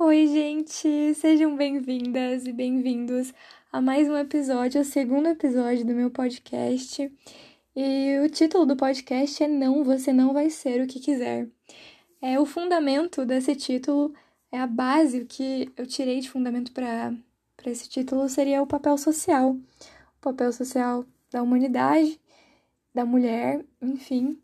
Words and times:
Oi, 0.00 0.28
gente! 0.28 1.12
Sejam 1.14 1.56
bem-vindas 1.56 2.46
e 2.46 2.52
bem-vindos 2.52 3.34
a 3.72 3.80
mais 3.80 4.08
um 4.08 4.16
episódio, 4.16 4.80
o 4.80 4.84
segundo 4.84 5.26
episódio 5.26 5.84
do 5.84 5.92
meu 5.92 6.08
podcast. 6.08 7.12
E 7.74 8.20
o 8.24 8.30
título 8.30 8.64
do 8.64 8.76
podcast 8.76 9.42
é 9.42 9.48
Não, 9.48 9.82
Você 9.82 10.12
Não 10.12 10.32
Vai 10.32 10.50
Ser 10.50 10.80
o 10.80 10.86
que 10.86 11.00
Quiser. 11.00 11.48
É 12.22 12.38
o 12.38 12.46
fundamento 12.46 13.26
desse 13.26 13.56
título, 13.56 14.14
é 14.52 14.60
a 14.60 14.68
base, 14.68 15.18
o 15.18 15.26
que 15.26 15.68
eu 15.76 15.84
tirei 15.84 16.20
de 16.20 16.30
fundamento 16.30 16.70
para 16.70 17.12
esse 17.66 17.88
título 17.88 18.28
seria 18.28 18.62
o 18.62 18.68
papel 18.68 18.96
social. 18.96 19.50
O 19.50 20.20
papel 20.20 20.52
social 20.52 21.04
da 21.28 21.42
humanidade, 21.42 22.20
da 22.94 23.04
mulher, 23.04 23.64
enfim. 23.82 24.40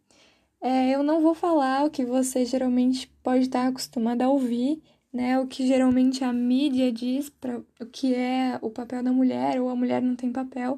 É, 0.61 0.91
eu 0.96 1.05
não 1.05 1.23
vou 1.23 1.32
falar 1.32 1.84
o 1.84 1.91
que 1.91 2.05
você 2.05 2.45
geralmente 2.45 3.07
pode 3.23 3.45
estar 3.45 3.68
acostumado 3.68 4.23
a 4.23 4.29
ouvir, 4.29 4.82
né? 5.15 5.39
O 5.39 5.46
que 5.46 5.65
geralmente 5.67 6.25
a 6.25 6.33
mídia 6.33 6.91
diz 6.93 7.31
para 7.31 7.59
o 7.81 7.86
que 7.86 8.14
é 8.14 8.59
o 8.61 8.68
papel 8.68 9.03
da 9.03 9.13
mulher 9.13 9.61
ou 9.61 9.68
a 9.68 9.77
mulher 9.77 10.03
não 10.03 10.17
tem 10.17 10.32
papel. 10.32 10.77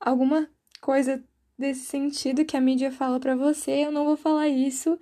Alguma 0.00 0.48
coisa 0.80 1.22
desse 1.58 1.82
sentido 1.82 2.44
que 2.46 2.56
a 2.56 2.60
mídia 2.60 2.90
fala 2.90 3.20
para 3.20 3.36
você, 3.36 3.72
eu 3.84 3.92
não 3.92 4.06
vou 4.06 4.16
falar 4.16 4.48
isso. 4.48 4.98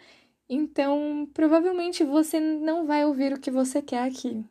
Então, 0.48 1.28
provavelmente 1.32 2.02
você 2.04 2.40
não 2.40 2.86
vai 2.86 3.04
ouvir 3.04 3.32
o 3.32 3.40
que 3.40 3.50
você 3.50 3.80
quer 3.80 4.02
aqui. 4.02 4.44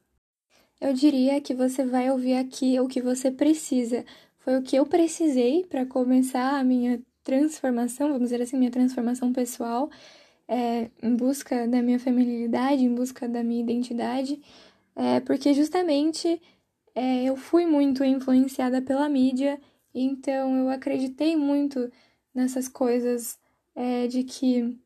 Eu 0.80 0.94
diria 0.94 1.42
que 1.42 1.54
você 1.54 1.86
vai 1.86 2.10
ouvir 2.12 2.36
aqui 2.36 2.80
o 2.80 2.88
que 2.88 3.02
você 3.02 3.32
precisa. 3.32 4.06
Foi 4.40 4.58
o 4.58 4.62
que 4.64 4.78
eu 4.78 4.86
precisei 4.86 5.66
para 5.66 5.86
começar 5.86 6.60
a 6.60 6.64
minha 6.64 7.02
transformação, 7.24 8.10
vamos 8.10 8.30
dizer 8.30 8.42
assim, 8.42 8.58
minha 8.58 8.72
transformação 8.72 9.34
pessoal, 9.34 9.90
é, 10.48 10.90
em 11.02 11.16
busca 11.16 11.68
da 11.68 11.82
minha 11.82 12.00
feminilidade, 12.00 12.84
em 12.84 12.94
busca 12.94 13.28
da 13.28 13.44
minha 13.44 13.62
identidade, 13.62 14.42
é, 14.96 15.20
porque 15.20 15.54
justamente 15.54 16.42
é, 16.94 17.24
eu 17.26 17.36
fui 17.36 17.66
muito 17.66 18.04
influenciada 18.04 18.82
pela 18.82 19.10
mídia, 19.10 19.60
então 19.94 20.56
eu 20.58 20.70
acreditei 20.70 21.36
muito 21.36 21.92
nessas 22.34 22.68
coisas 22.68 23.38
é, 23.76 24.08
de 24.08 24.24
que 24.24 24.78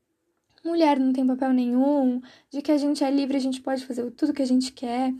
mulher 0.63 0.99
não 0.99 1.13
tem 1.13 1.25
papel 1.25 1.53
nenhum, 1.53 2.21
de 2.51 2.61
que 2.61 2.71
a 2.71 2.77
gente 2.77 3.03
é 3.03 3.11
livre, 3.11 3.37
a 3.37 3.41
gente 3.41 3.61
pode 3.61 3.85
fazer 3.85 4.09
tudo 4.11 4.33
que 4.33 4.41
a 4.41 4.47
gente 4.47 4.71
quer. 4.71 5.13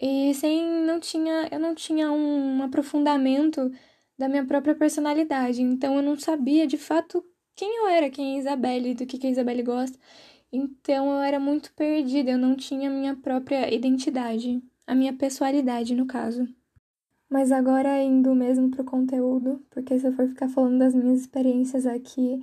E 0.00 0.32
sem 0.34 0.64
não 0.84 1.00
tinha, 1.00 1.48
eu 1.50 1.58
não 1.58 1.74
tinha 1.74 2.10
um 2.12 2.62
aprofundamento 2.62 3.72
da 4.18 4.28
minha 4.28 4.44
própria 4.46 4.74
personalidade. 4.74 5.62
Então 5.62 5.96
eu 5.96 6.02
não 6.02 6.18
sabia 6.18 6.66
de 6.66 6.76
fato 6.76 7.24
quem 7.58 7.76
eu 7.78 7.88
era, 7.88 8.08
quem 8.08 8.34
é 8.34 8.36
a 8.36 8.38
Isabelle, 8.38 8.94
do 8.94 9.04
que, 9.04 9.18
que 9.18 9.26
a 9.26 9.30
Isabelle 9.30 9.64
gosta. 9.64 9.98
Então 10.52 11.12
eu 11.12 11.22
era 11.22 11.40
muito 11.40 11.72
perdida, 11.74 12.30
eu 12.30 12.38
não 12.38 12.54
tinha 12.54 12.88
minha 12.88 13.16
própria 13.16 13.74
identidade, 13.74 14.62
a 14.86 14.94
minha 14.94 15.12
pessoalidade 15.12 15.92
no 15.92 16.06
caso. 16.06 16.46
Mas 17.28 17.50
agora 17.50 18.00
indo 18.00 18.32
mesmo 18.34 18.70
pro 18.70 18.84
conteúdo, 18.84 19.60
porque 19.70 19.98
se 19.98 20.06
eu 20.06 20.12
for 20.12 20.28
ficar 20.28 20.48
falando 20.48 20.78
das 20.78 20.94
minhas 20.94 21.20
experiências 21.20 21.84
aqui, 21.84 22.40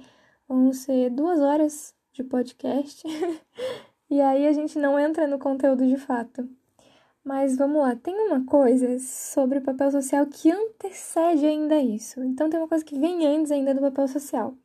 vão 0.48 0.74
ser 0.74 1.10
duas 1.10 1.40
horas 1.40 1.96
de 2.12 2.22
podcast. 2.24 3.08
e 4.10 4.20
aí 4.20 4.46
a 4.48 4.52
gente 4.52 4.78
não 4.78 5.00
entra 5.00 5.26
no 5.28 5.40
conteúdo 5.40 5.88
de 5.88 5.98
fato. 5.98 6.48
Mas 7.24 7.58
vamos 7.58 7.82
lá, 7.82 7.96
tem 7.96 8.14
uma 8.14 8.46
coisa 8.46 9.00
sobre 9.00 9.60
o 9.60 9.62
papel 9.62 9.90
social 9.92 10.28
que 10.28 10.52
antecede 10.52 11.46
ainda 11.46 11.80
isso. 11.80 12.22
Então 12.24 12.50
tem 12.50 12.60
uma 12.60 12.68
coisa 12.68 12.84
que 12.86 13.00
vem 13.00 13.26
antes 13.26 13.52
ainda 13.52 13.74
do 13.74 13.82
papel 13.82 14.08
social, 14.08 14.56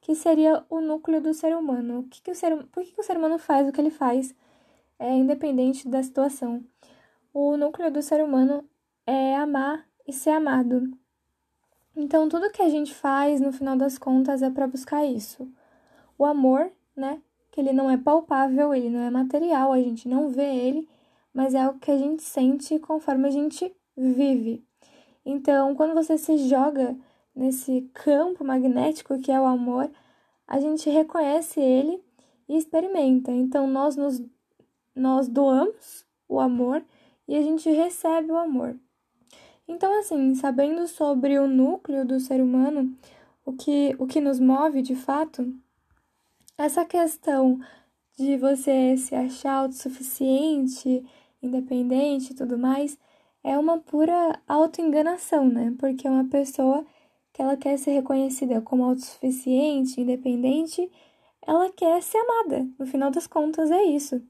que 0.00 0.14
seria 0.14 0.64
o 0.68 0.80
núcleo 0.80 1.20
do 1.20 1.34
ser 1.34 1.54
humano. 1.56 2.00
O 2.00 2.02
que, 2.04 2.22
que 2.22 2.30
o 2.30 2.34
ser, 2.34 2.56
por 2.66 2.82
que, 2.82 2.92
que 2.92 3.00
o 3.00 3.04
ser 3.04 3.16
humano 3.16 3.38
faz 3.38 3.68
o 3.68 3.72
que 3.72 3.80
ele 3.80 3.90
faz, 3.90 4.34
é, 4.98 5.12
independente 5.14 5.88
da 5.88 6.02
situação? 6.02 6.64
O 7.32 7.56
núcleo 7.56 7.90
do 7.90 8.02
ser 8.02 8.22
humano 8.22 8.64
é 9.06 9.36
amar 9.36 9.86
e 10.06 10.12
ser 10.12 10.30
amado. 10.30 10.90
Então 11.96 12.28
tudo 12.28 12.50
que 12.50 12.62
a 12.62 12.68
gente 12.68 12.94
faz, 12.94 13.40
no 13.40 13.52
final 13.52 13.76
das 13.76 13.98
contas, 13.98 14.42
é 14.42 14.50
para 14.50 14.66
buscar 14.66 15.04
isso. 15.04 15.48
O 16.18 16.24
amor, 16.24 16.70
né? 16.96 17.20
Que 17.50 17.60
ele 17.60 17.72
não 17.72 17.90
é 17.90 17.96
palpável, 17.96 18.74
ele 18.74 18.88
não 18.88 19.00
é 19.00 19.10
material, 19.10 19.72
a 19.72 19.78
gente 19.78 20.08
não 20.08 20.28
vê 20.28 20.44
ele 20.44 20.88
mas 21.32 21.54
é 21.54 21.60
algo 21.60 21.78
que 21.78 21.90
a 21.90 21.96
gente 21.96 22.22
sente 22.22 22.78
conforme 22.78 23.28
a 23.28 23.30
gente 23.30 23.74
vive. 23.96 24.64
Então, 25.24 25.74
quando 25.74 25.94
você 25.94 26.18
se 26.18 26.48
joga 26.48 26.96
nesse 27.34 27.88
campo 27.94 28.44
magnético 28.44 29.18
que 29.18 29.30
é 29.30 29.40
o 29.40 29.46
amor, 29.46 29.90
a 30.46 30.58
gente 30.58 30.90
reconhece 30.90 31.60
ele 31.60 32.02
e 32.48 32.56
experimenta. 32.56 33.30
Então, 33.30 33.66
nós 33.66 33.96
nos 33.96 34.22
nós 34.94 35.28
doamos 35.28 36.04
o 36.28 36.40
amor 36.40 36.84
e 37.26 37.36
a 37.36 37.42
gente 37.42 37.70
recebe 37.70 38.30
o 38.32 38.36
amor. 38.36 38.76
Então, 39.66 39.98
assim, 39.98 40.34
sabendo 40.34 40.86
sobre 40.88 41.38
o 41.38 41.46
núcleo 41.46 42.04
do 42.04 42.18
ser 42.18 42.42
humano, 42.42 42.92
o 43.44 43.52
que, 43.52 43.94
o 43.98 44.06
que 44.06 44.20
nos 44.20 44.40
move 44.40 44.82
de 44.82 44.96
fato, 44.96 45.54
essa 46.58 46.84
questão 46.84 47.60
de 48.18 48.36
você 48.36 48.96
se 48.96 49.14
achar 49.14 49.52
autossuficiente, 49.54 51.04
independente 51.40 52.32
e 52.32 52.34
tudo 52.34 52.58
mais, 52.58 52.98
é 53.42 53.56
uma 53.56 53.78
pura 53.78 54.38
autoenganação, 54.46 55.48
né? 55.48 55.74
Porque 55.78 56.08
uma 56.08 56.24
pessoa 56.24 56.84
ela 57.40 57.56
quer 57.56 57.78
ser 57.78 57.92
reconhecida 57.92 58.60
como 58.60 58.84
autossuficiente, 58.84 60.00
independente, 60.00 60.90
ela 61.46 61.70
quer 61.70 62.02
ser 62.02 62.18
amada. 62.18 62.68
No 62.78 62.86
final 62.86 63.10
das 63.10 63.26
contas, 63.26 63.70
é 63.70 63.82
isso. 63.84 64.22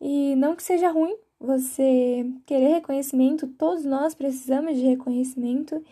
E 0.00 0.34
não 0.36 0.56
que 0.56 0.62
seja 0.62 0.90
ruim 0.90 1.16
você 1.38 2.26
querer 2.44 2.74
reconhecimento, 2.74 3.46
todos 3.46 3.84
nós 3.84 4.14
precisamos 4.14 4.76
de 4.76 4.82
reconhecimento. 4.82 5.82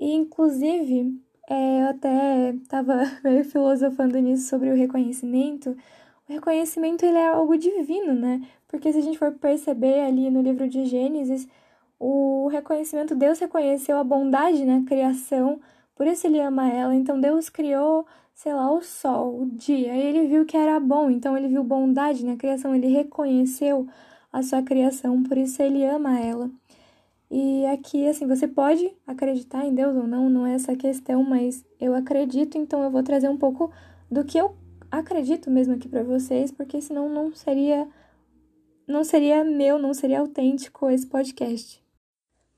E, 0.00 0.12
inclusive, 0.14 1.20
é, 1.48 1.82
eu 1.82 1.88
até 1.88 2.50
estava 2.50 3.02
meio 3.24 3.44
filosofando 3.44 4.18
nisso 4.20 4.48
sobre 4.48 4.70
o 4.70 4.76
reconhecimento. 4.76 5.76
O 6.28 6.32
reconhecimento 6.32 7.04
ele 7.04 7.18
é 7.18 7.26
algo 7.26 7.58
divino, 7.58 8.14
né? 8.14 8.40
Porque 8.68 8.92
se 8.92 8.98
a 8.98 9.02
gente 9.02 9.18
for 9.18 9.32
perceber 9.32 10.00
ali 10.00 10.30
no 10.30 10.40
livro 10.40 10.68
de 10.68 10.86
Gênesis, 10.86 11.48
o 12.04 12.48
reconhecimento, 12.48 13.14
Deus 13.14 13.38
reconheceu 13.38 13.96
a 13.96 14.02
bondade 14.02 14.64
na 14.64 14.82
criação, 14.82 15.60
por 15.94 16.04
isso 16.04 16.26
ele 16.26 16.40
ama 16.40 16.68
ela. 16.68 16.96
Então 16.96 17.20
Deus 17.20 17.48
criou, 17.48 18.04
sei 18.34 18.52
lá, 18.52 18.72
o 18.72 18.82
sol, 18.82 19.42
o 19.42 19.46
dia, 19.46 19.94
e 19.94 20.00
ele 20.00 20.26
viu 20.26 20.44
que 20.44 20.56
era 20.56 20.80
bom, 20.80 21.08
então 21.08 21.36
ele 21.36 21.46
viu 21.46 21.62
bondade 21.62 22.24
na 22.24 22.34
criação, 22.36 22.74
ele 22.74 22.88
reconheceu 22.88 23.86
a 24.32 24.42
sua 24.42 24.62
criação, 24.62 25.22
por 25.22 25.38
isso 25.38 25.62
ele 25.62 25.84
ama 25.84 26.18
ela. 26.18 26.50
E 27.30 27.64
aqui, 27.66 28.08
assim, 28.08 28.26
você 28.26 28.48
pode 28.48 28.92
acreditar 29.06 29.64
em 29.64 29.72
Deus 29.72 29.96
ou 29.96 30.06
não, 30.06 30.28
não 30.28 30.44
é 30.44 30.54
essa 30.54 30.74
questão, 30.74 31.22
mas 31.22 31.64
eu 31.80 31.94
acredito, 31.94 32.58
então 32.58 32.82
eu 32.82 32.90
vou 32.90 33.04
trazer 33.04 33.28
um 33.28 33.38
pouco 33.38 33.70
do 34.10 34.24
que 34.24 34.38
eu 34.38 34.56
acredito 34.90 35.50
mesmo 35.50 35.74
aqui 35.74 35.88
para 35.88 36.02
vocês, 36.02 36.50
porque 36.50 36.80
senão 36.80 37.08
não 37.08 37.32
seria 37.32 37.86
não 38.88 39.04
seria 39.04 39.44
meu, 39.44 39.78
não 39.78 39.94
seria 39.94 40.20
autêntico 40.20 40.90
esse 40.90 41.06
podcast. 41.06 41.81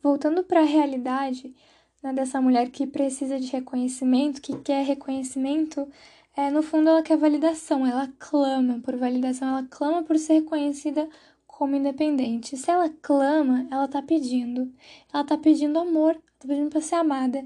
Voltando 0.04 0.44
para 0.44 0.60
a 0.60 0.64
realidade 0.64 1.54
né, 2.02 2.12
dessa 2.12 2.38
mulher 2.38 2.70
que 2.70 2.86
precisa 2.86 3.40
de 3.40 3.50
reconhecimento, 3.50 4.42
que 4.42 4.54
quer 4.58 4.84
reconhecimento, 4.84 5.88
é, 6.36 6.50
no 6.50 6.62
fundo 6.62 6.90
ela 6.90 7.02
quer 7.02 7.16
validação, 7.16 7.86
ela 7.86 8.12
clama 8.18 8.82
por 8.84 8.94
validação, 8.96 9.48
ela 9.48 9.66
clama 9.70 10.02
por 10.02 10.18
ser 10.18 10.34
reconhecida 10.34 11.08
como 11.46 11.74
independente. 11.74 12.54
Se 12.54 12.70
ela 12.70 12.90
clama, 13.00 13.66
ela 13.70 13.88
tá 13.88 14.02
pedindo. 14.02 14.70
Ela 15.10 15.24
tá 15.24 15.38
pedindo 15.38 15.78
amor, 15.78 16.14
tá 16.38 16.46
pedindo 16.46 16.68
para 16.68 16.82
ser 16.82 16.96
amada. 16.96 17.42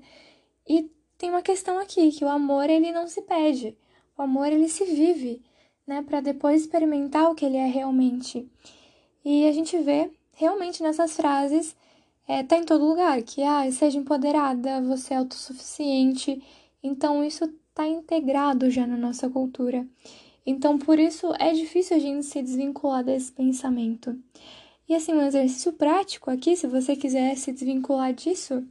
E 0.68 0.90
tem 1.16 1.30
uma 1.30 1.42
questão 1.42 1.78
aqui, 1.78 2.10
que 2.10 2.24
o 2.24 2.28
amor 2.28 2.68
ele 2.68 2.90
não 2.90 3.06
se 3.06 3.22
pede. 3.22 3.78
O 4.16 4.22
amor 4.22 4.48
ele 4.48 4.68
se 4.68 4.84
vive 4.84 5.40
né, 5.86 6.02
para 6.02 6.20
depois 6.20 6.62
experimentar 6.62 7.30
o 7.30 7.36
que 7.36 7.44
ele 7.44 7.56
é 7.56 7.66
realmente. 7.66 8.50
E 9.24 9.46
a 9.46 9.52
gente 9.52 9.78
vê 9.78 10.10
realmente 10.32 10.82
nessas 10.82 11.14
frases, 11.14 11.76
é, 12.28 12.42
tá 12.44 12.56
em 12.56 12.64
todo 12.64 12.84
lugar, 12.86 13.22
que 13.22 13.42
ah, 13.42 13.70
seja 13.72 13.98
empoderada, 13.98 14.82
você 14.82 15.14
é 15.14 15.16
autossuficiente. 15.16 16.42
Então 16.82 17.24
isso 17.24 17.48
tá 17.74 17.86
integrado 17.88 18.70
já 18.70 18.86
na 18.86 18.96
nossa 18.96 19.28
cultura. 19.30 19.86
Então 20.46 20.78
por 20.78 20.98
isso 20.98 21.32
é 21.40 21.52
difícil 21.52 21.96
a 21.96 22.00
gente 22.00 22.26
se 22.26 22.42
desvincular 22.42 23.02
desse 23.02 23.32
pensamento. 23.32 24.16
E 24.88 24.94
assim, 24.94 25.12
um 25.12 25.26
exercício 25.26 25.72
prático 25.72 26.30
aqui, 26.30 26.56
se 26.56 26.66
você 26.66 26.94
quiser 26.94 27.36
se 27.36 27.52
desvincular 27.52 28.12
disso, 28.12 28.62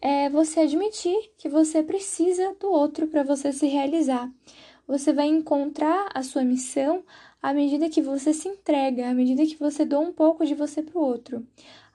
é 0.00 0.28
você 0.28 0.60
admitir 0.60 1.16
que 1.38 1.48
você 1.48 1.82
precisa 1.82 2.54
do 2.60 2.70
outro 2.70 3.06
para 3.08 3.22
você 3.22 3.52
se 3.52 3.66
realizar 3.66 4.30
você 4.86 5.12
vai 5.12 5.26
encontrar 5.26 6.10
a 6.14 6.22
sua 6.22 6.44
missão 6.44 7.02
à 7.42 7.52
medida 7.52 7.88
que 7.88 8.02
você 8.02 8.32
se 8.32 8.48
entrega, 8.48 9.08
à 9.08 9.14
medida 9.14 9.44
que 9.44 9.56
você 9.56 9.84
doa 9.84 10.00
um 10.00 10.12
pouco 10.12 10.44
de 10.44 10.54
você 10.54 10.82
para 10.82 10.98
o 10.98 11.02
outro. 11.02 11.46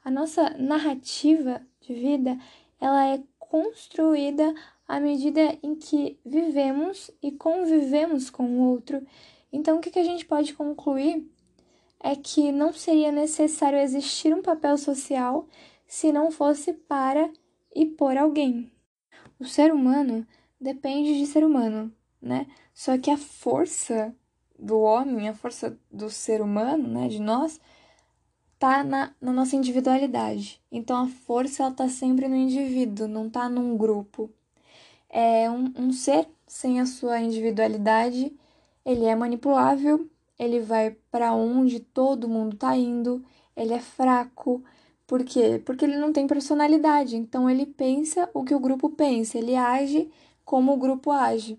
A 0.03 0.11
nossa 0.11 0.49
narrativa 0.51 1.61
de 1.81 1.93
vida, 1.93 2.37
ela 2.79 3.07
é 3.07 3.21
construída 3.37 4.53
à 4.87 4.99
medida 4.99 5.57
em 5.61 5.75
que 5.75 6.19
vivemos 6.25 7.11
e 7.21 7.31
convivemos 7.31 8.29
com 8.29 8.43
o 8.43 8.69
outro. 8.69 9.05
Então, 9.51 9.77
o 9.77 9.81
que, 9.81 9.91
que 9.91 9.99
a 9.99 10.03
gente 10.03 10.25
pode 10.25 10.53
concluir 10.53 11.29
é 11.99 12.15
que 12.15 12.51
não 12.51 12.71
seria 12.71 13.11
necessário 13.11 13.79
existir 13.79 14.33
um 14.33 14.41
papel 14.41 14.77
social 14.77 15.47
se 15.85 16.11
não 16.11 16.31
fosse 16.31 16.73
para 16.73 17.29
e 17.75 17.85
por 17.85 18.15
alguém. 18.15 18.71
O 19.39 19.45
ser 19.45 19.73
humano 19.73 20.25
depende 20.59 21.17
de 21.17 21.25
ser 21.25 21.43
humano, 21.43 21.91
né? 22.21 22.47
Só 22.73 22.97
que 22.97 23.11
a 23.11 23.17
força 23.17 24.15
do 24.57 24.79
homem, 24.79 25.29
a 25.29 25.33
força 25.33 25.77
do 25.91 26.09
ser 26.09 26.41
humano, 26.41 26.87
né, 26.87 27.07
de 27.07 27.19
nós, 27.19 27.59
tá 28.59 28.83
na, 28.83 29.13
na 29.21 29.31
nossa 29.31 29.55
individualidade. 29.55 30.61
Então 30.71 30.97
a 30.97 31.07
força 31.07 31.63
ela 31.63 31.71
tá 31.71 31.87
sempre 31.89 32.27
no 32.27 32.35
indivíduo, 32.35 33.07
não 33.07 33.29
tá 33.29 33.49
num 33.49 33.77
grupo. 33.77 34.29
É 35.09 35.49
um, 35.49 35.73
um 35.77 35.93
ser 35.93 36.27
sem 36.45 36.79
a 36.81 36.85
sua 36.85 37.19
individualidade, 37.21 38.33
ele 38.85 39.05
é 39.05 39.15
manipulável, 39.15 40.09
ele 40.37 40.59
vai 40.59 40.95
para 41.11 41.33
onde 41.33 41.79
todo 41.79 42.27
mundo 42.29 42.57
tá 42.57 42.75
indo, 42.75 43.23
ele 43.55 43.73
é 43.73 43.79
fraco. 43.79 44.63
Por 45.07 45.23
quê? 45.23 45.61
Porque 45.65 45.85
ele 45.85 45.97
não 45.97 46.13
tem 46.13 46.27
personalidade, 46.27 47.15
então 47.15 47.49
ele 47.49 47.65
pensa 47.65 48.29
o 48.33 48.43
que 48.43 48.53
o 48.53 48.59
grupo 48.59 48.89
pensa, 48.89 49.37
ele 49.37 49.55
age 49.55 50.11
como 50.45 50.73
o 50.73 50.77
grupo 50.77 51.11
age. 51.11 51.57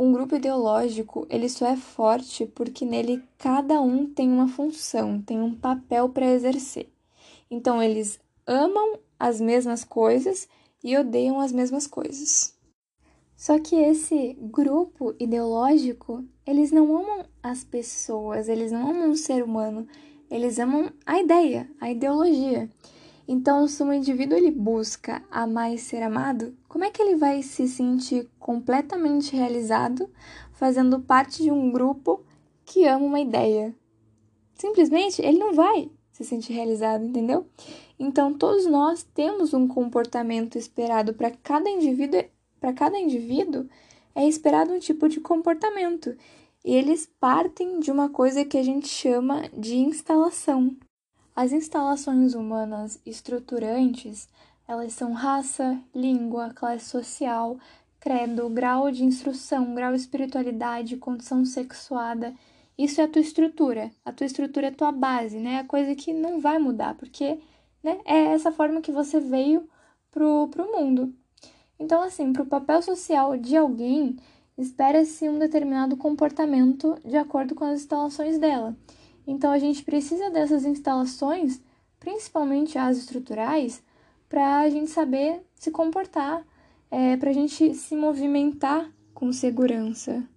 Um 0.00 0.12
grupo 0.12 0.34
ideológico, 0.34 1.26
ele 1.28 1.46
só 1.46 1.66
é 1.66 1.76
forte 1.76 2.46
porque 2.46 2.86
nele 2.86 3.22
cada 3.36 3.82
um 3.82 4.06
tem 4.06 4.32
uma 4.32 4.48
função, 4.48 5.20
tem 5.20 5.42
um 5.42 5.54
papel 5.54 6.08
para 6.08 6.32
exercer. 6.32 6.88
Então 7.50 7.82
eles 7.82 8.18
amam 8.46 8.98
as 9.18 9.42
mesmas 9.42 9.84
coisas 9.84 10.48
e 10.82 10.96
odeiam 10.96 11.38
as 11.38 11.52
mesmas 11.52 11.86
coisas. 11.86 12.56
Só 13.36 13.58
que 13.58 13.76
esse 13.76 14.38
grupo 14.40 15.14
ideológico, 15.20 16.24
eles 16.46 16.72
não 16.72 16.96
amam 16.96 17.26
as 17.42 17.62
pessoas, 17.62 18.48
eles 18.48 18.72
não 18.72 18.88
amam 18.88 19.10
o 19.10 19.16
ser 19.16 19.44
humano, 19.44 19.86
eles 20.30 20.58
amam 20.58 20.90
a 21.04 21.20
ideia, 21.20 21.70
a 21.78 21.90
ideologia. 21.90 22.70
Então, 23.32 23.68
se 23.68 23.80
um 23.80 23.92
indivíduo 23.92 24.36
ele 24.36 24.50
busca 24.50 25.22
amar 25.30 25.72
e 25.72 25.78
ser 25.78 26.02
amado, 26.02 26.52
como 26.68 26.82
é 26.82 26.90
que 26.90 27.00
ele 27.00 27.14
vai 27.14 27.44
se 27.44 27.68
sentir 27.68 28.28
completamente 28.40 29.36
realizado 29.36 30.10
fazendo 30.54 30.98
parte 30.98 31.40
de 31.40 31.48
um 31.48 31.70
grupo 31.70 32.24
que 32.64 32.84
ama 32.86 33.04
uma 33.04 33.20
ideia? 33.20 33.72
Simplesmente 34.56 35.22
ele 35.22 35.38
não 35.38 35.54
vai 35.54 35.92
se 36.10 36.24
sentir 36.24 36.54
realizado, 36.54 37.04
entendeu? 37.04 37.46
Então, 38.00 38.34
todos 38.34 38.66
nós 38.66 39.04
temos 39.14 39.54
um 39.54 39.68
comportamento 39.68 40.58
esperado 40.58 41.14
para 41.14 41.30
cada 41.30 41.70
indivíduo, 41.70 42.24
para 42.58 42.72
cada 42.72 42.98
indivíduo 42.98 43.68
é 44.12 44.26
esperado 44.26 44.72
um 44.72 44.80
tipo 44.80 45.08
de 45.08 45.20
comportamento. 45.20 46.16
E 46.64 46.74
eles 46.74 47.08
partem 47.20 47.78
de 47.78 47.92
uma 47.92 48.08
coisa 48.08 48.44
que 48.44 48.58
a 48.58 48.62
gente 48.64 48.88
chama 48.88 49.48
de 49.56 49.76
instalação. 49.76 50.76
As 51.34 51.52
instalações 51.52 52.34
humanas 52.34 53.00
estruturantes, 53.06 54.28
elas 54.66 54.92
são 54.92 55.12
raça, 55.12 55.80
língua, 55.94 56.50
classe 56.54 56.86
social, 56.86 57.58
credo, 58.00 58.48
grau 58.48 58.90
de 58.90 59.04
instrução, 59.04 59.74
grau 59.74 59.92
de 59.92 60.00
espiritualidade, 60.00 60.96
condição 60.96 61.44
sexuada. 61.44 62.34
Isso 62.76 63.00
é 63.00 63.04
a 63.04 63.08
tua 63.08 63.20
estrutura. 63.20 63.90
A 64.04 64.12
tua 64.12 64.26
estrutura 64.26 64.66
é 64.66 64.70
a 64.70 64.74
tua 64.74 64.90
base, 64.90 65.38
né? 65.38 65.58
A 65.58 65.64
coisa 65.64 65.94
que 65.94 66.12
não 66.12 66.40
vai 66.40 66.58
mudar, 66.58 66.94
porque 66.94 67.38
né, 67.82 68.00
é 68.04 68.32
essa 68.32 68.50
forma 68.50 68.80
que 68.80 68.92
você 68.92 69.20
veio 69.20 69.68
pro, 70.10 70.48
pro 70.48 70.72
mundo. 70.72 71.14
Então, 71.78 72.02
assim, 72.02 72.32
para 72.32 72.42
o 72.42 72.46
papel 72.46 72.82
social 72.82 73.36
de 73.36 73.56
alguém, 73.56 74.16
espera-se 74.56 75.28
um 75.28 75.38
determinado 75.38 75.96
comportamento 75.96 76.98
de 77.04 77.16
acordo 77.16 77.54
com 77.54 77.64
as 77.64 77.80
instalações 77.80 78.38
dela. 78.38 78.76
Então 79.30 79.52
a 79.52 79.60
gente 79.60 79.84
precisa 79.84 80.28
dessas 80.28 80.64
instalações, 80.64 81.62
principalmente 82.00 82.76
as 82.76 82.98
estruturais, 82.98 83.80
para 84.28 84.58
a 84.58 84.68
gente 84.68 84.90
saber 84.90 85.40
se 85.54 85.70
comportar, 85.70 86.44
é, 86.90 87.16
para 87.16 87.30
a 87.30 87.32
gente 87.32 87.72
se 87.76 87.94
movimentar 87.94 88.90
com 89.14 89.32
segurança. 89.32 90.28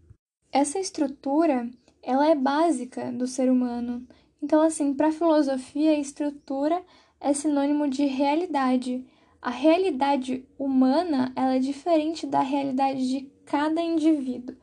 Essa 0.51 0.77
estrutura, 0.77 1.67
ela 2.03 2.29
é 2.29 2.35
básica 2.35 3.11
do 3.11 3.25
ser 3.25 3.49
humano. 3.49 4.07
Então, 4.39 4.61
assim, 4.61 4.93
para 4.93 5.07
a 5.07 5.11
filosofia, 5.11 5.97
estrutura 5.97 6.79
é 7.19 7.33
sinônimo 7.33 7.89
de 7.89 8.05
realidade. 8.05 9.03
A 9.41 9.49
realidade 9.49 10.45
humana, 10.55 11.33
ela 11.35 11.55
é 11.55 11.59
diferente 11.59 12.27
da 12.27 12.41
realidade 12.41 13.09
de 13.09 13.21
cada 13.43 13.81
indivíduo. 13.81 14.55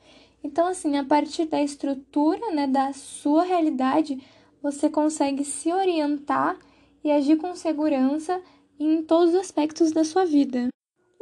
Então, 0.42 0.66
assim, 0.66 0.96
a 0.96 1.04
partir 1.04 1.46
da 1.46 1.62
estrutura, 1.62 2.50
né, 2.52 2.66
da 2.66 2.92
sua 2.92 3.44
realidade, 3.44 4.22
você 4.62 4.88
consegue 4.88 5.44
se 5.44 5.72
orientar 5.72 6.58
e 7.04 7.10
agir 7.10 7.36
com 7.36 7.54
segurança 7.54 8.40
em 8.78 9.02
todos 9.02 9.34
os 9.34 9.40
aspectos 9.40 9.92
da 9.92 10.04
sua 10.04 10.24
vida. 10.24 10.68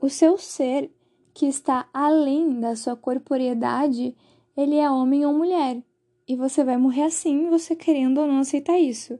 O 0.00 0.08
seu 0.08 0.38
ser, 0.38 0.90
que 1.34 1.46
está 1.46 1.88
além 1.92 2.60
da 2.60 2.76
sua 2.76 2.96
corporeidade, 2.96 4.16
ele 4.56 4.76
é 4.76 4.90
homem 4.90 5.26
ou 5.26 5.32
mulher. 5.32 5.82
E 6.26 6.36
você 6.36 6.62
vai 6.62 6.76
morrer 6.76 7.04
assim, 7.04 7.48
você 7.48 7.74
querendo 7.74 8.20
ou 8.20 8.26
não 8.26 8.40
aceitar 8.40 8.78
isso. 8.78 9.18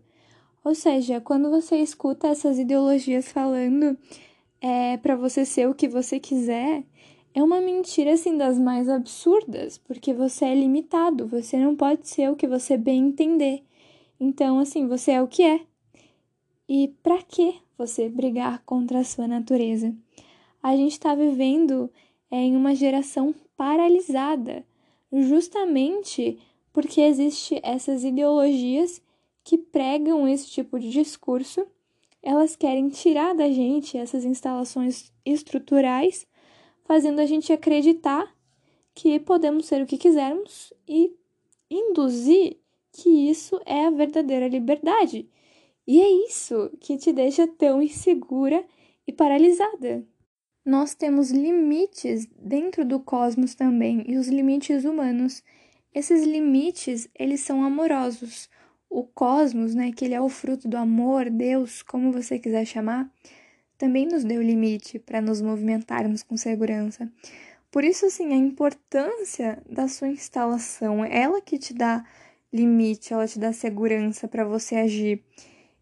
Ou 0.65 0.75
seja, 0.75 1.21
quando 1.21 1.51
você 1.51 1.77
escuta 1.79 2.29
essas 2.29 2.59
ideologias 2.59 3.31
falando 3.33 3.97
é, 4.61 4.97
para 4.99 5.17
você 5.17 5.45
ser 5.45 5.69
o 5.69 5.75
que 5.75 5.89
você 5.89 6.21
quiser, 6.21 6.85
é 7.39 7.43
uma 7.43 7.61
mentira 7.61 8.15
assim 8.15 8.37
das 8.37 8.59
mais 8.59 8.89
absurdas, 8.89 9.79
porque 9.79 10.13
você 10.13 10.47
é 10.47 10.55
limitado, 10.57 11.29
você 11.29 11.57
não 11.57 11.77
pode 11.77 12.09
ser 12.09 12.29
o 12.29 12.35
que 12.35 12.49
você 12.49 12.77
bem 12.77 13.07
entender. 13.07 13.63
Então, 14.19 14.59
assim, 14.59 14.89
você 14.89 15.13
é 15.13 15.23
o 15.23 15.29
que 15.29 15.45
é. 15.45 15.61
E 16.69 16.89
para 17.01 17.23
que 17.23 17.55
você 17.79 18.09
brigar 18.09 18.65
contra 18.65 18.99
a 18.99 19.05
sua 19.05 19.29
natureza? 19.29 19.95
A 20.61 20.75
gente 20.75 20.95
está 20.95 21.15
vivendo 21.15 21.89
é, 22.29 22.39
em 22.39 22.57
uma 22.57 22.75
geração 22.75 23.33
paralisada, 23.57 24.65
justamente 25.13 26.41
porque 26.73 27.01
existe 27.01 27.61
essas 27.63 28.03
ideologias 28.03 29.01
que 29.45 29.57
pregam 29.57 30.27
esse 30.27 30.51
tipo 30.51 30.77
de 30.77 30.91
discurso. 30.91 31.65
Elas 32.21 32.57
querem 32.57 32.89
tirar 32.89 33.33
da 33.33 33.49
gente 33.49 33.97
essas 33.97 34.25
instalações 34.25 35.13
estruturais 35.25 36.27
fazendo 36.89 37.21
a 37.21 37.27
gente 37.27 37.53
acreditar 37.53 38.35
que 38.95 39.21
podemos 39.21 39.67
ser 39.67 39.83
o 39.83 39.87
que 39.87 39.99
quisermos 39.99 40.73
e 40.89 41.15
induzir 41.71 42.57
que 42.91 43.31
isso 43.31 43.61
é 43.67 43.85
a 43.85 43.91
verdadeira 43.91 44.49
liberdade. 44.49 45.29
E 45.87 46.01
é 46.01 46.27
isso 46.27 46.71
que 46.81 46.97
te 46.97 47.13
deixa 47.13 47.47
tão 47.47 47.83
insegura 47.83 48.65
e 49.07 49.13
paralisada. 49.13 50.03
Nós 50.65 50.95
temos 50.95 51.31
limites 51.31 52.27
dentro 52.39 52.87
do 52.87 52.99
cosmos 52.99 53.55
também 53.55 54.03
e 54.07 54.17
os 54.17 54.29
limites 54.29 54.87
humanos. 54.87 55.43
Esses 55.95 56.25
limites, 56.25 57.07
eles 57.15 57.41
são 57.41 57.63
amorosos. 57.63 58.49
O 58.89 59.05
cosmos, 59.05 59.75
né, 59.75 59.93
que 59.93 60.07
ele 60.07 60.15
é 60.15 60.21
o 60.21 60.29
fruto 60.31 60.67
do 60.67 60.77
amor, 60.79 61.29
Deus, 61.29 61.83
como 61.83 62.13
você 62.13 62.39
quiser 62.39 62.65
chamar, 62.65 63.13
também 63.79 64.07
nos 64.07 64.25
deu 64.25 64.43
limite 64.43 64.99
para 64.99 65.21
nos 65.21 65.41
movimentarmos 65.41 66.23
com 66.23 66.37
segurança. 66.37 67.11
Por 67.71 67.85
isso, 67.85 68.07
assim, 68.07 68.33
a 68.33 68.37
importância 68.37 69.63
da 69.71 69.87
sua 69.87 70.09
instalação, 70.09 71.05
ela 71.05 71.41
que 71.41 71.59
te 71.59 71.73
dá 71.73 72.05
limite, 72.53 73.13
ela 73.13 73.27
te 73.27 73.39
dá 73.39 73.53
segurança 73.53 74.27
para 74.27 74.45
você 74.45 74.77
agir. 74.77 75.23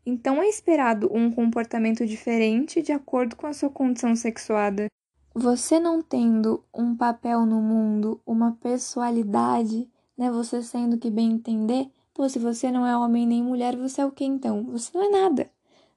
Então 0.05 0.43
é 0.43 0.49
esperado 0.49 1.11
um 1.13 1.31
comportamento 1.31 2.07
diferente 2.07 2.83
de 2.83 2.93
acordo 2.93 3.35
com 3.35 3.47
a 3.47 3.53
sua 3.53 3.71
condição 3.71 4.15
sexuada. 4.15 4.87
Você 5.35 5.81
não 5.81 6.01
tendo 6.01 6.65
um 6.73 6.97
papel 6.97 7.45
no 7.45 7.61
mundo, 7.61 8.21
uma 8.27 8.53
pessoalidade, 8.53 9.89
né, 10.17 10.31
você 10.31 10.63
sendo 10.63 10.97
que 10.99 11.11
bem 11.11 11.33
entender, 11.33 11.89
pô, 12.15 12.29
se 12.29 12.39
você 12.39 12.71
não 12.71 12.87
é 12.87 12.97
homem 12.97 13.27
nem 13.27 13.43
mulher, 13.43 13.77
você 13.77 14.01
é 14.01 14.07
o 14.07 14.13
que 14.13 14.25
então? 14.25 14.65
Você 14.65 14.91
não 14.97 15.05
é 15.05 15.09
nada, 15.09 15.51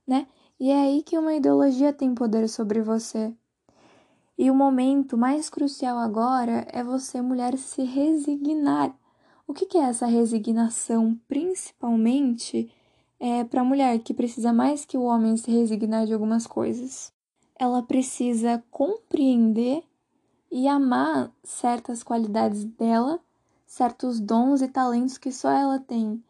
né? 0.05 0.27
E 0.59 0.71
é 0.71 0.81
aí 0.81 1.01
que 1.03 1.17
uma 1.17 1.33
ideologia 1.33 1.93
tem 1.93 2.13
poder 2.13 2.49
sobre 2.49 2.81
você. 2.81 3.33
E 4.37 4.51
o 4.51 4.55
momento 4.55 5.17
mais 5.17 5.49
crucial 5.49 5.97
agora 5.97 6.67
é 6.71 6.83
você, 6.83 7.21
mulher, 7.21 7.57
se 7.57 7.83
resignar. 7.83 8.93
O 9.47 9.53
que, 9.53 9.77
é 9.77 9.81
essa 9.81 10.05
resignação? 10.05 11.17
Principalmente 11.27 12.71
é 13.19 13.43
para 13.43 13.61
a 13.61 13.63
mulher 13.65 13.99
que 13.99 14.13
precisa 14.13 14.51
mais 14.51 14.85
que 14.85 14.97
o 14.97 15.03
homem 15.03 15.37
se 15.37 15.49
resignar 15.49 16.05
de 16.05 16.13
algumas 16.13 16.45
coisas. 16.45 17.11
Ela 17.57 17.81
precisa 17.81 18.63
compreender 18.69 19.83
e 20.51 20.67
amar 20.67 21.31
certas 21.43 22.03
qualidades 22.03 22.65
dela, 22.65 23.19
certos 23.65 24.19
dons 24.19 24.61
e 24.61 24.67
talentos 24.67 25.17
que 25.17 25.31
só 25.31 25.49
ela 25.49 25.79
tem 25.79 26.23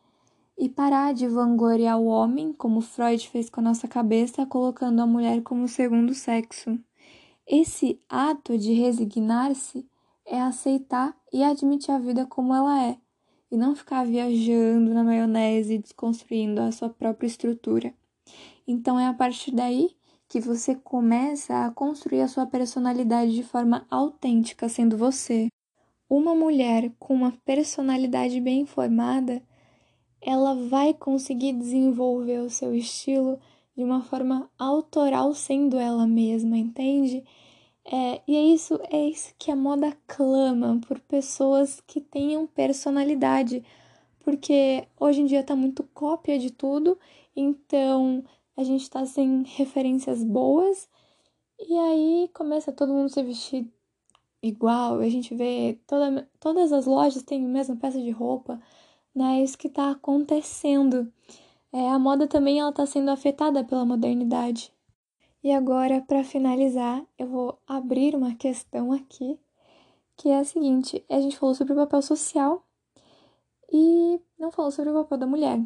e 0.59 0.67
parar 0.67 1.13
de 1.13 1.25
vangloriar 1.25 1.97
o 1.97 2.07
homem, 2.07 2.51
como 2.51 2.81
Freud 2.81 3.29
fez 3.29 3.49
com 3.49 3.61
a 3.61 3.63
nossa 3.63 3.87
cabeça, 3.87 4.45
colocando 4.45 5.01
a 5.01 5.07
mulher 5.07 5.41
como 5.41 5.69
segundo 5.69 6.13
sexo. 6.13 6.77
Esse 7.47 7.97
ato 8.09 8.57
de 8.57 8.73
resignar-se 8.73 9.87
é 10.25 10.39
aceitar 10.41 11.15
e 11.31 11.41
admitir 11.41 11.91
a 11.91 11.97
vida 11.97 12.25
como 12.25 12.53
ela 12.53 12.83
é, 12.83 12.97
e 13.49 13.55
não 13.55 13.73
ficar 13.73 14.05
viajando 14.05 14.93
na 14.93 15.01
maionese, 15.01 15.77
desconstruindo 15.77 16.61
a 16.61 16.73
sua 16.73 16.89
própria 16.89 17.27
estrutura. 17.27 17.93
Então 18.67 18.99
é 18.99 19.07
a 19.07 19.13
partir 19.13 19.51
daí 19.51 19.91
que 20.27 20.41
você 20.41 20.75
começa 20.75 21.65
a 21.65 21.71
construir 21.71 22.21
a 22.21 22.27
sua 22.27 22.45
personalidade 22.45 23.33
de 23.33 23.43
forma 23.43 23.87
autêntica, 23.89 24.67
sendo 24.67 24.97
você. 24.97 25.47
Uma 26.09 26.35
mulher 26.35 26.91
com 26.99 27.13
uma 27.13 27.31
personalidade 27.45 28.41
bem 28.41 28.65
formada, 28.65 29.41
ela 30.21 30.53
vai 30.53 30.93
conseguir 30.93 31.53
desenvolver 31.53 32.39
o 32.39 32.49
seu 32.49 32.73
estilo 32.75 33.39
de 33.75 33.83
uma 33.83 34.01
forma 34.01 34.49
autoral, 34.57 35.33
sendo 35.33 35.77
ela 35.77 36.05
mesma, 36.05 36.57
entende? 36.57 37.23
É, 37.85 38.21
e 38.27 38.35
é 38.35 38.41
isso, 38.53 38.79
é 38.91 39.05
isso 39.07 39.33
que 39.39 39.49
a 39.49 39.55
moda 39.55 39.97
clama 40.05 40.79
por 40.87 40.99
pessoas 40.99 41.81
que 41.87 41.99
tenham 42.01 42.45
personalidade, 42.45 43.63
porque 44.19 44.87
hoje 44.99 45.21
em 45.21 45.25
dia 45.25 45.43
tá 45.43 45.55
muito 45.55 45.83
cópia 45.93 46.37
de 46.37 46.51
tudo, 46.51 46.99
então 47.35 48.23
a 48.55 48.63
gente 48.63 48.89
tá 48.89 49.05
sem 49.05 49.43
referências 49.43 50.23
boas, 50.23 50.87
e 51.59 51.73
aí 51.77 52.29
começa 52.33 52.71
todo 52.71 52.93
mundo 52.93 53.09
se 53.09 53.23
vestir 53.23 53.67
igual, 54.43 54.99
a 54.99 55.09
gente 55.09 55.33
vê 55.33 55.79
toda, 55.87 56.29
todas 56.39 56.71
as 56.71 56.85
lojas 56.85 57.23
têm 57.23 57.45
a 57.45 57.49
mesma 57.49 57.75
peça 57.75 57.99
de 58.01 58.11
roupa, 58.11 58.61
né? 59.13 59.39
É 59.39 59.43
isso 59.43 59.57
que 59.57 59.69
tá 59.69 59.91
acontecendo. 59.91 61.11
É, 61.71 61.89
a 61.89 61.99
moda 61.99 62.27
também 62.27 62.59
ela 62.59 62.71
tá 62.71 62.85
sendo 62.85 63.11
afetada 63.11 63.63
pela 63.63 63.85
modernidade. 63.85 64.71
E 65.43 65.51
agora, 65.51 66.01
para 66.01 66.23
finalizar, 66.23 67.03
eu 67.17 67.27
vou 67.27 67.57
abrir 67.67 68.15
uma 68.15 68.35
questão 68.35 68.91
aqui, 68.91 69.39
que 70.17 70.29
é 70.29 70.39
a 70.39 70.43
seguinte: 70.43 71.03
a 71.09 71.21
gente 71.21 71.37
falou 71.37 71.55
sobre 71.55 71.73
o 71.73 71.77
papel 71.77 72.01
social 72.01 72.63
e 73.71 74.19
não 74.37 74.51
falou 74.51 74.71
sobre 74.71 74.91
o 74.91 74.93
papel 74.95 75.17
da 75.17 75.27
mulher. 75.27 75.61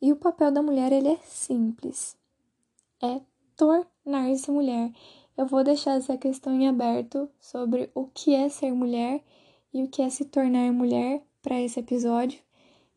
E 0.00 0.12
o 0.12 0.16
papel 0.16 0.50
da 0.50 0.62
mulher 0.62 0.92
ele 0.92 1.08
é 1.08 1.18
simples, 1.24 2.16
é 3.02 3.20
tornar-se 3.54 4.50
mulher. 4.50 4.90
Eu 5.36 5.46
vou 5.46 5.62
deixar 5.62 5.96
essa 5.96 6.16
questão 6.16 6.54
em 6.54 6.66
aberto 6.66 7.28
sobre 7.38 7.90
o 7.94 8.06
que 8.06 8.34
é 8.34 8.48
ser 8.48 8.72
mulher 8.72 9.22
e 9.74 9.82
o 9.82 9.88
que 9.88 10.00
é 10.00 10.08
se 10.08 10.24
tornar 10.24 10.72
mulher 10.72 11.22
para 11.42 11.60
esse 11.60 11.80
episódio 11.80 12.40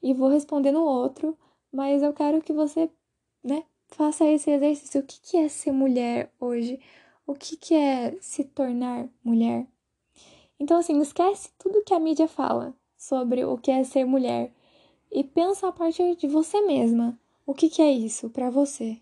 e 0.01 0.13
vou 0.13 0.29
responder 0.29 0.71
no 0.71 0.83
outro, 0.83 1.37
mas 1.71 2.03
eu 2.03 2.13
quero 2.13 2.41
que 2.41 2.53
você, 2.53 2.89
né, 3.43 3.63
faça 3.87 4.25
esse 4.25 4.51
exercício. 4.51 5.01
O 5.01 5.03
que, 5.03 5.19
que 5.21 5.37
é 5.37 5.47
ser 5.47 5.71
mulher 5.71 6.31
hoje? 6.39 6.79
O 7.25 7.33
que, 7.33 7.55
que 7.55 7.73
é 7.73 8.17
se 8.19 8.43
tornar 8.43 9.07
mulher? 9.23 9.65
Então, 10.59 10.77
assim, 10.77 10.99
esquece 11.01 11.49
tudo 11.57 11.83
que 11.83 11.93
a 11.93 11.99
mídia 11.99 12.27
fala 12.27 12.73
sobre 12.97 13.43
o 13.45 13.57
que 13.57 13.71
é 13.71 13.83
ser 13.83 14.05
mulher 14.05 14.51
e 15.11 15.23
pensa 15.23 15.67
a 15.67 15.71
partir 15.71 16.15
de 16.15 16.27
você 16.27 16.61
mesma. 16.61 17.17
O 17.45 17.53
que, 17.53 17.69
que 17.69 17.81
é 17.81 17.91
isso 17.91 18.29
para 18.29 18.49
você? 18.49 18.97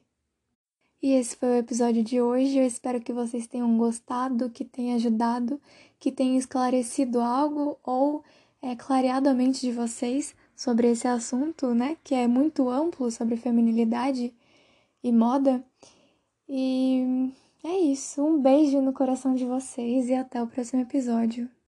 E 1.01 1.13
esse 1.13 1.35
foi 1.35 1.49
o 1.49 1.57
episódio 1.57 2.03
de 2.03 2.21
hoje. 2.21 2.59
Eu 2.59 2.65
espero 2.65 3.01
que 3.01 3.11
vocês 3.11 3.47
tenham 3.47 3.75
gostado, 3.77 4.49
que 4.51 4.63
tenha 4.63 4.95
ajudado, 4.95 5.59
que 5.99 6.11
tenha 6.11 6.37
esclarecido 6.37 7.19
algo 7.19 7.79
ou 7.83 8.23
é, 8.61 8.75
clareado 8.75 9.29
a 9.29 9.33
mente 9.33 9.61
de 9.61 9.71
vocês 9.71 10.35
sobre 10.55 10.89
esse 10.91 11.07
assunto, 11.07 11.73
né? 11.73 11.97
Que 12.03 12.15
é 12.15 12.27
muito 12.27 12.69
amplo 12.69 13.09
sobre 13.11 13.35
feminilidade 13.35 14.33
e 15.03 15.11
moda. 15.11 15.63
E 16.47 17.31
é 17.63 17.77
isso. 17.79 18.23
Um 18.23 18.41
beijo 18.41 18.81
no 18.81 18.93
coração 18.93 19.35
de 19.35 19.45
vocês 19.45 20.09
e 20.09 20.13
até 20.13 20.41
o 20.41 20.47
próximo 20.47 20.81
episódio. 20.81 21.49